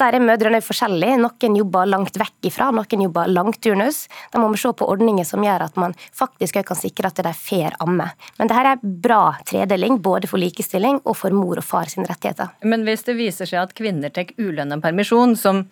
der 0.00 0.16
er 0.16 0.22
mødrene 0.22 0.60
forskjellige. 0.64 1.18
Noen 1.22 1.58
jobber 1.58 1.86
langt 1.86 2.16
vekk 2.18 2.48
ifra, 2.50 2.70
noen 2.74 3.04
jobber 3.06 3.30
langturnus. 3.30 4.04
Da 4.32 4.42
må 4.42 4.48
vi 4.52 4.60
se 4.62 4.72
på 4.74 4.88
ordninger 4.90 5.26
som 5.28 5.44
gjør 5.44 5.68
at 5.68 5.78
man 5.80 5.94
faktisk 6.14 6.58
kan 6.66 6.78
sikre 6.78 7.12
at 7.12 7.22
de 7.22 7.34
får 7.38 7.78
amme. 7.84 8.08
Men 8.38 8.50
dette 8.50 8.74
er 8.74 8.82
bra 8.82 9.22
tredeling, 9.46 10.00
både 10.02 10.30
for 10.30 10.42
likestilling 10.42 11.00
og 11.04 11.16
for 11.20 11.34
mor 11.34 11.62
og 11.62 11.66
far 11.66 11.90
sine 11.92 12.08
rettigheter. 12.10 12.50
Men 12.66 12.86
hvis 12.88 13.06
det 13.06 13.18
viser 13.20 13.50
seg 13.50 13.62
at 13.62 13.76
kvinner 13.78 14.12
tar 14.14 14.34
ulønna 14.38 14.80
permisjon, 14.82 15.38
som 15.38 15.64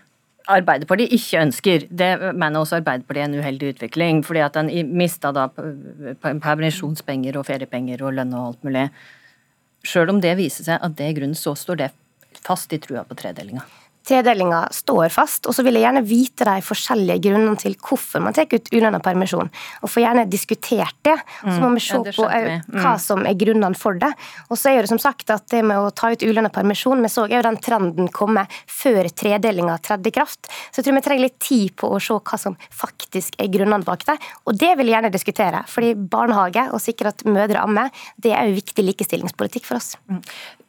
Arbeiderpartiet 0.51 1.13
ikke 1.15 1.39
ønsker. 1.39 1.85
Det 1.87 2.09
mener 2.35 2.59
også 2.59 2.81
Arbeiderpartiet 2.81 3.23
er 3.23 3.29
en 3.29 3.39
uheldig 3.39 3.69
utvikling. 3.77 4.25
fordi 4.27 4.41
at 4.41 4.57
en 4.57 4.71
mista 4.97 5.31
da 5.33 5.49
permisjonspenger 6.19 7.37
og 7.39 7.47
feriepenger 7.47 8.03
og 8.03 8.15
lønn 8.15 8.35
og 8.35 8.47
alt 8.49 8.65
mulig. 8.65 8.91
Sjøl 9.85 10.11
om 10.11 10.21
det 10.21 10.37
viser 10.37 10.65
seg 10.65 10.83
at 10.83 10.97
det 10.97 11.07
er 11.07 11.15
grunnen, 11.15 11.39
så 11.39 11.55
står 11.55 11.77
det 11.77 11.91
fast 12.43 12.73
i 12.73 12.79
trua 12.79 13.05
på 13.05 13.15
tredelinga. 13.15 13.63
Tredelinga 14.09 14.65
står 14.75 15.13
fast, 15.15 15.47
og 15.47 15.55
så 15.55 15.63
vil 15.67 15.79
jeg 15.79 15.87
gjerne 15.87 16.03
vite 16.07 16.47
de 16.49 16.65
forskjellige 16.65 17.23
grunnene 17.29 17.59
til 17.61 17.77
hvorfor 17.79 18.23
man 18.25 18.35
tar 18.35 18.51
ut 18.51 18.71
ulønna 18.75 18.99
permisjon. 19.03 19.51
Og 19.83 19.93
får 19.93 20.05
gjerne 20.05 20.25
diskutert 20.31 20.97
det. 21.07 21.15
Så 21.43 21.59
må 21.63 21.71
vi 21.77 21.83
se 21.85 22.01
mm, 22.01 22.09
ja, 22.09 22.15
på 22.17 22.27
mm. 22.27 22.81
hva 22.83 22.95
som 23.03 23.23
er 23.29 23.39
grunnene 23.39 23.79
for 23.79 23.99
det. 24.03 24.11
Og 24.49 24.59
så 24.59 24.73
er 24.73 24.83
det 24.83 24.91
som 24.91 25.01
sagt 25.03 25.31
at 25.35 25.47
det 25.53 25.63
med 25.67 25.79
å 25.79 25.93
ta 25.95 26.11
ut 26.13 26.25
ulønna 26.27 26.51
permisjon, 26.55 27.03
vi 27.03 27.13
så 27.13 27.29
jo 27.31 27.43
den 27.47 27.61
trenden 27.63 28.11
komme 28.13 28.47
før 28.71 29.07
tredelinga 29.09 29.79
tredde 29.85 30.15
kraft. 30.15 30.51
Så 30.71 30.81
jeg 30.81 30.89
tror 30.89 30.99
vi 30.99 31.05
trenger 31.07 31.27
litt 31.29 31.39
tid 31.43 31.77
på 31.79 31.93
å 31.93 32.01
se 32.03 32.19
hva 32.19 32.41
som 32.41 32.59
faktisk 32.75 33.39
er 33.43 33.53
grunnene 33.55 33.87
bak 33.87 34.07
det. 34.09 34.19
Og 34.47 34.59
det 34.59 34.75
vil 34.79 34.91
jeg 34.91 34.99
gjerne 34.99 35.15
diskutere. 35.15 35.63
fordi 35.69 35.95
barnehage 35.95 36.67
og 36.73 36.83
sikre 36.83 37.13
at 37.13 37.25
mødre 37.29 37.63
ammer, 37.63 37.91
det 38.17 38.35
er 38.37 38.51
jo 38.51 38.59
viktig 38.59 38.85
likestillingspolitikk 38.85 39.69
for 39.69 39.79
oss. 39.79 39.95
Mm. 40.11 40.23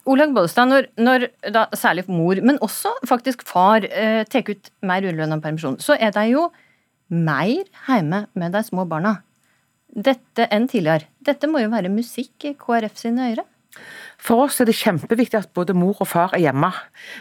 Olaug 0.09 0.33
Bollestad, 0.35 0.67
når, 0.67 0.87
når 0.99 1.27
da, 1.55 1.67
særlig 1.79 2.03
mor, 2.11 2.39
men 2.43 2.59
også 2.65 2.91
faktisk 3.07 3.45
far, 3.47 3.85
eh, 3.87 4.23
tar 4.27 4.49
ut 4.49 4.71
mer 4.83 5.05
ulønna 5.07 5.39
permisjon, 5.43 5.79
så 5.79 5.95
er 5.95 6.11
de 6.15 6.25
jo 6.33 6.49
mer 7.13 7.63
hjemme 7.87 8.25
med 8.35 8.55
de 8.55 8.63
små 8.67 8.83
barna. 8.89 9.21
Dette 9.93 10.49
enn 10.51 10.67
tidligere. 10.67 11.07
Dette 11.23 11.47
må 11.47 11.61
jo 11.61 11.71
være 11.71 11.91
musikk 11.93 12.49
i 12.49 12.55
KrF 12.59 12.97
sine 12.99 13.29
ører? 13.31 13.47
For 14.23 14.45
oss 14.45 14.61
er 14.63 14.67
det 14.69 14.75
kjempeviktig 14.79 15.35
at 15.35 15.49
både 15.55 15.73
mor 15.75 15.97
og 15.99 16.07
far 16.07 16.31
er 16.37 16.45
hjemme, 16.45 16.69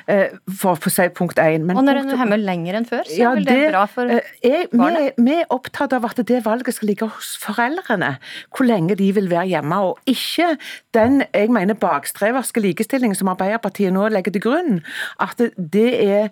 eh, 0.06 0.36
for 0.60 0.78
å 0.78 0.92
si 0.92 1.08
punkt 1.16 1.40
én. 1.42 1.64
Og 1.72 1.82
når 1.82 1.98
en 1.98 2.12
er 2.12 2.20
hjemme 2.20 2.38
lenger 2.38 2.78
enn 2.78 2.86
før, 2.86 3.02
så 3.08 3.16
ja, 3.18 3.32
er 3.32 3.40
vel 3.40 3.48
det, 3.48 3.56
det 3.58 3.72
bra 3.72 3.82
for 3.90 4.12
eh, 4.12 4.28
er, 4.46 4.68
barnet? 4.70 5.16
Vi, 5.16 5.26
vi, 5.26 5.38
er 5.42 5.50
opptatt 5.56 5.96
av 5.96 6.06
at 6.06 6.22
det 6.28 6.42
valget 6.46 6.76
skal 6.76 6.92
ligge 6.92 7.08
hos 7.10 7.32
foreldrene, 7.42 8.12
hvor 8.54 8.68
lenge 8.68 8.94
de 9.00 9.10
vil 9.16 9.26
være 9.32 9.50
hjemme. 9.50 9.80
Og 9.90 10.14
ikke 10.14 10.52
den 10.94 11.24
jeg 11.24 11.50
mener 11.50 11.78
bakstreverske 11.82 12.62
likestillingen 12.62 13.18
som 13.18 13.32
Arbeiderpartiet 13.34 13.94
nå 13.94 14.06
legger 14.12 14.36
til 14.36 14.46
grunn. 14.46 14.82
At 15.22 15.42
det 15.42 15.90
er 16.06 16.30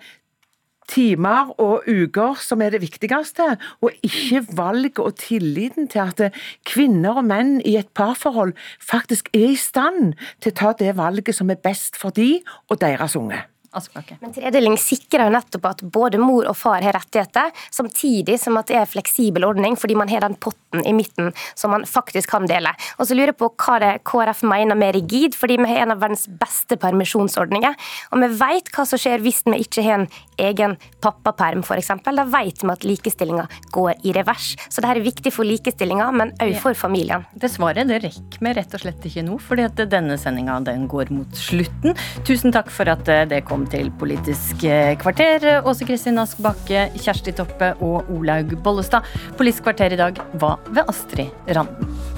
timer 0.90 1.52
og 1.60 1.86
uker 1.88 2.40
som 2.42 2.62
er 2.64 2.74
det 2.74 2.82
viktigste, 2.82 3.46
og 3.80 3.94
ikke 4.06 4.44
valget 4.58 4.98
og 4.98 5.16
tilliten 5.20 5.88
til 5.90 6.02
at 6.04 6.40
kvinner 6.68 7.20
og 7.20 7.28
menn 7.30 7.58
i 7.64 7.76
et 7.80 7.90
parforhold 7.96 8.56
faktisk 8.82 9.30
er 9.34 9.52
i 9.52 9.60
stand 9.60 10.14
til 10.40 10.52
å 10.52 10.58
ta 10.62 10.74
det 10.78 10.96
valget 10.98 11.36
som 11.36 11.50
er 11.50 11.62
best 11.62 11.98
for 12.00 12.14
de 12.14 12.40
og 12.68 12.80
deres 12.82 13.16
unge. 13.18 13.40
Askebakke. 13.70 14.16
Men 14.20 14.32
tredeling 14.34 14.74
sikrer 14.80 15.28
jo 15.28 15.34
nettopp 15.34 15.66
at 15.68 15.82
både 15.94 16.18
mor 16.18 16.48
og 16.50 16.56
far 16.58 16.82
har 16.82 16.96
rettigheter, 16.96 17.52
samtidig 17.70 18.34
som 18.42 18.58
at 18.58 18.66
det 18.66 18.78
er 18.78 18.82
en 18.82 18.90
fleksibel 18.90 19.46
ordning, 19.46 19.76
fordi 19.78 19.94
man 19.98 20.10
har 20.10 20.24
den 20.24 20.34
potten 20.42 20.82
i 20.86 20.94
midten 20.94 21.30
som 21.54 21.70
man 21.74 21.86
faktisk 21.86 22.32
kan 22.32 22.48
dele. 22.50 22.72
Og 22.98 23.06
så 23.06 23.14
lurer 23.14 23.30
jeg 23.30 23.38
på 23.38 23.50
hva 23.62 23.76
det 23.82 23.92
KrF 24.10 24.42
mener 24.50 24.78
med 24.78 24.96
rigid, 24.98 25.38
fordi 25.38 25.58
vi 25.60 25.68
har 25.70 25.84
en 25.84 25.94
av 25.94 26.02
verdens 26.02 26.26
beste 26.40 26.78
permisjonsordninger. 26.82 27.76
Og 28.10 28.24
vi 28.24 28.30
vet 28.40 28.72
hva 28.74 28.86
som 28.90 29.00
skjer 29.00 29.22
hvis 29.22 29.44
vi 29.46 29.62
ikke 29.62 29.86
har 29.86 30.00
en 30.00 30.08
egen 30.40 30.76
pappaperm, 31.04 31.62
f.eks. 31.62 31.92
Da 32.10 32.26
vet 32.26 32.64
vi 32.64 32.72
at 32.74 32.88
likestillinga 32.88 33.46
går 33.70 34.02
i 34.02 34.16
revers. 34.16 34.56
Så 34.66 34.82
dette 34.82 34.96
er 34.98 35.04
viktig 35.06 35.34
for 35.34 35.46
likestillinga, 35.46 36.10
men 36.16 36.34
òg 36.42 36.56
for 36.62 36.74
familien. 36.78 37.22
Det 37.38 37.52
svaret 37.52 37.86
det 37.90 38.02
rekker 38.02 38.42
vi 38.42 38.56
rett 38.58 38.74
og 38.74 38.82
slett 38.82 39.06
ikke 39.06 39.26
nå, 39.30 39.38
fordi 39.46 39.68
at 39.68 39.86
denne 39.94 40.18
sendinga 40.18 40.58
går 40.90 41.14
mot 41.14 41.38
slutten. 41.38 41.94
Tusen 42.26 42.50
takk 42.54 42.70
for 42.74 42.90
at 42.90 43.06
det 43.06 43.44
kom 43.46 43.59
til 43.70 43.90
Politisk 44.00 44.64
kvarter. 45.02 45.60
Åse 45.68 45.88
Kristin 45.88 46.20
Ask 46.22 46.40
Bakke, 46.44 46.88
Kjersti 46.96 47.34
Toppe 47.36 47.72
og 47.80 48.08
Olaug 48.14 48.56
Bollestad. 48.64 49.06
Politisk 49.36 49.68
kvarter 49.68 49.96
i 49.96 50.00
dag 50.00 50.22
var 50.40 50.60
ved 50.70 50.88
Astrid 50.88 51.30
Randen. 51.50 52.09